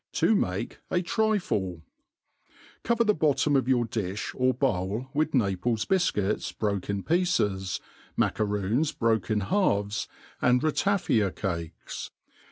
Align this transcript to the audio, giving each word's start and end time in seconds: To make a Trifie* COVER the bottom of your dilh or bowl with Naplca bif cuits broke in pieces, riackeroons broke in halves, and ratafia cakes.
To 0.13 0.33
make 0.33 0.79
a 0.89 1.03
Trifie* 1.03 1.83
COVER 2.83 3.03
the 3.03 3.13
bottom 3.13 3.55
of 3.55 3.67
your 3.67 3.85
dilh 3.85 4.33
or 4.33 4.51
bowl 4.51 5.11
with 5.13 5.33
Naplca 5.35 5.87
bif 5.87 6.11
cuits 6.13 6.57
broke 6.57 6.89
in 6.89 7.03
pieces, 7.03 7.79
riackeroons 8.17 8.97
broke 8.97 9.29
in 9.29 9.41
halves, 9.41 10.07
and 10.41 10.59
ratafia 10.63 11.29
cakes. 11.35 12.09